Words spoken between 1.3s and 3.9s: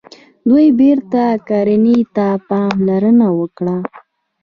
کرنې ته پاملرنه وکړه.